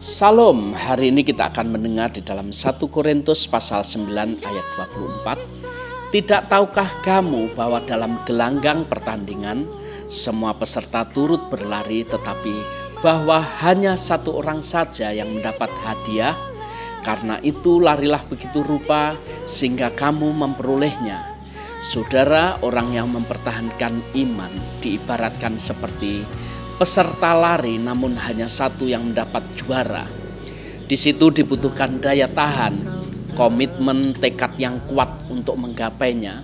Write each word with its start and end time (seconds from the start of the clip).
Salam, 0.00 0.72
hari 0.72 1.12
ini 1.12 1.20
kita 1.20 1.52
akan 1.52 1.76
mendengar 1.76 2.08
di 2.08 2.24
dalam 2.24 2.56
1 2.56 2.80
Korintus 2.88 3.44
pasal 3.44 3.84
9 3.84 4.40
ayat 4.40 4.66
24. 4.72 5.36
Tidak 6.08 6.48
tahukah 6.48 6.88
kamu 7.04 7.52
bahwa 7.52 7.84
dalam 7.84 8.16
gelanggang 8.24 8.88
pertandingan 8.88 9.68
semua 10.08 10.56
peserta 10.56 11.04
turut 11.12 11.52
berlari 11.52 12.08
tetapi 12.08 12.64
bahwa 13.04 13.44
hanya 13.60 13.92
satu 13.92 14.40
orang 14.40 14.64
saja 14.64 15.12
yang 15.12 15.36
mendapat 15.36 15.68
hadiah? 15.84 16.32
Karena 17.04 17.36
itu 17.44 17.76
larilah 17.76 18.24
begitu 18.24 18.64
rupa 18.64 19.20
sehingga 19.44 19.92
kamu 20.00 20.32
memperolehnya. 20.32 21.36
Saudara, 21.84 22.56
orang 22.64 22.88
yang 22.96 23.12
mempertahankan 23.12 24.00
iman 24.16 24.52
diibaratkan 24.80 25.60
seperti 25.60 26.24
peserta 26.80 27.36
lari 27.36 27.76
namun 27.76 28.16
hanya 28.16 28.48
satu 28.48 28.88
yang 28.88 29.12
mendapat 29.12 29.44
juara. 29.52 30.08
Di 30.88 30.96
situ 30.96 31.28
dibutuhkan 31.28 32.00
daya 32.00 32.24
tahan, 32.24 32.80
komitmen, 33.36 34.16
tekad 34.16 34.56
yang 34.56 34.80
kuat 34.88 35.28
untuk 35.28 35.60
menggapainya. 35.60 36.40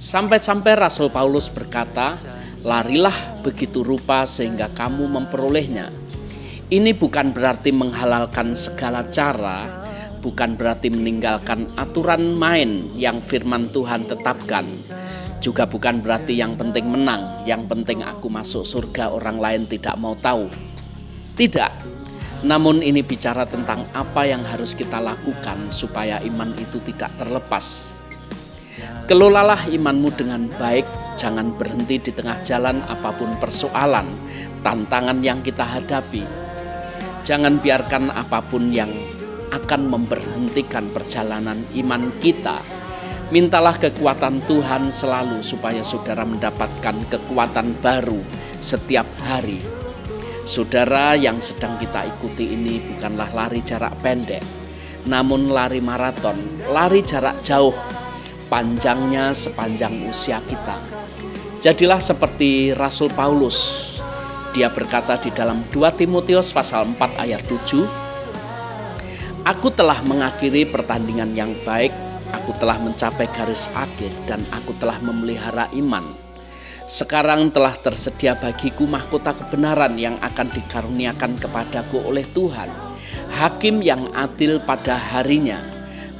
Sampai-sampai 0.00 0.72
Rasul 0.72 1.12
Paulus 1.12 1.52
berkata, 1.52 2.16
"Larilah 2.64 3.44
begitu 3.44 3.84
rupa 3.84 4.24
sehingga 4.24 4.72
kamu 4.72 5.04
memperolehnya." 5.04 5.92
Ini 6.72 6.96
bukan 6.96 7.36
berarti 7.36 7.68
menghalalkan 7.68 8.56
segala 8.56 9.04
cara, 9.12 9.87
bukan 10.18 10.58
berarti 10.58 10.90
meninggalkan 10.90 11.70
aturan 11.78 12.34
main 12.36 12.90
yang 12.98 13.22
firman 13.22 13.70
Tuhan 13.70 14.04
tetapkan 14.10 14.66
juga 15.38 15.70
bukan 15.70 16.02
berarti 16.02 16.34
yang 16.34 16.58
penting 16.58 16.90
menang, 16.90 17.46
yang 17.46 17.64
penting 17.70 18.02
aku 18.02 18.26
masuk 18.26 18.66
surga, 18.66 19.14
orang 19.14 19.38
lain 19.38 19.62
tidak 19.70 19.94
mau 19.94 20.18
tahu. 20.18 20.50
Tidak, 21.38 21.70
namun 22.42 22.82
ini 22.82 23.02
bicara 23.02 23.46
tentang 23.46 23.86
apa 23.94 24.26
yang 24.26 24.42
harus 24.42 24.74
kita 24.74 24.98
lakukan 24.98 25.58
supaya 25.70 26.18
iman 26.26 26.50
itu 26.58 26.82
tidak 26.86 27.10
terlepas. 27.18 27.94
Kelolalah 29.06 29.62
imanmu 29.70 30.10
dengan 30.18 30.50
baik, 30.58 30.84
jangan 31.16 31.54
berhenti 31.56 31.98
di 31.98 32.12
tengah 32.12 32.36
jalan 32.44 32.82
apa 32.90 33.14
pun 33.16 33.30
persoalan, 33.38 34.04
tantangan 34.66 35.22
yang 35.22 35.40
kita 35.42 35.64
hadapi. 35.64 36.22
Jangan 37.26 37.58
biarkan 37.58 38.14
apa 38.14 38.42
pun 38.44 38.70
yang 38.70 38.90
akan 39.58 39.90
memberhentikan 39.90 40.86
perjalanan 40.94 41.58
iman 41.74 42.14
kita 42.22 42.62
Mintalah 43.28 43.76
kekuatan 43.76 44.40
Tuhan 44.48 44.88
selalu 44.88 45.44
supaya 45.44 45.84
saudara 45.84 46.24
mendapatkan 46.24 46.96
kekuatan 47.12 47.76
baru 47.84 48.24
setiap 48.56 49.04
hari. 49.20 49.60
Saudara 50.48 51.12
yang 51.12 51.36
sedang 51.44 51.76
kita 51.76 52.08
ikuti 52.08 52.56
ini 52.56 52.80
bukanlah 52.80 53.28
lari 53.36 53.60
jarak 53.60 53.92
pendek, 54.00 54.40
namun 55.04 55.52
lari 55.52 55.76
maraton, 55.76 56.40
lari 56.72 57.04
jarak 57.04 57.36
jauh, 57.44 57.76
panjangnya 58.48 59.36
sepanjang 59.36 60.08
usia 60.08 60.40
kita. 60.48 60.80
Jadilah 61.60 62.00
seperti 62.00 62.72
Rasul 62.72 63.12
Paulus. 63.12 64.00
Dia 64.56 64.72
berkata 64.72 65.20
di 65.20 65.28
dalam 65.36 65.60
2 65.68 66.00
Timotius 66.00 66.48
pasal 66.56 66.96
4 66.96 67.28
ayat 67.28 67.44
7, 67.44 68.07
Aku 69.48 69.72
telah 69.72 70.04
mengakhiri 70.04 70.68
pertandingan 70.68 71.32
yang 71.32 71.56
baik, 71.64 71.88
Aku 72.36 72.52
telah 72.60 72.76
mencapai 72.76 73.24
garis 73.32 73.72
akhir 73.72 74.12
dan 74.28 74.44
aku 74.52 74.76
telah 74.76 75.00
memelihara 75.00 75.64
iman. 75.72 76.12
Sekarang 76.84 77.48
telah 77.52 77.72
tersedia 77.76 78.36
bagiku 78.36 78.84
mahkota 78.84 79.32
kebenaran 79.36 79.96
yang 79.96 80.16
akan 80.20 80.48
dikaruniakan 80.52 81.36
kepadaku 81.40 82.00
oleh 82.04 82.24
Tuhan, 82.36 82.68
hakim 83.32 83.80
yang 83.84 84.08
adil 84.16 84.60
pada 84.60 84.96
harinya, 84.96 85.60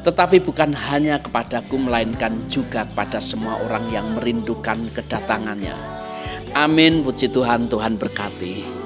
tetapi 0.05 0.41
bukan 0.45 0.73
hanya 0.73 1.21
kepadaku 1.21 1.77
melainkan 1.77 2.37
juga 2.49 2.85
kepada 2.89 3.21
semua 3.21 3.61
orang 3.65 3.89
yang 3.93 4.09
merindukan 4.17 4.89
kedatangannya. 4.93 5.77
Amin, 6.57 7.05
puji 7.05 7.33
Tuhan, 7.33 7.69
Tuhan 7.69 8.01
berkati. 8.01 8.78